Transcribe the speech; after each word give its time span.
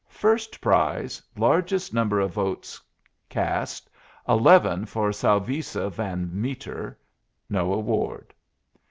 First 0.09 0.61
prize, 0.61 1.21
largest 1.37 1.93
number 1.93 2.19
of 2.19 2.33
votes 2.33 2.81
cast, 3.29 3.87
11, 4.27 4.87
for 4.87 5.11
Salvisa 5.11 5.91
van 5.91 6.31
Meter. 6.33 6.97
No 7.51 7.71
award. 7.71 8.33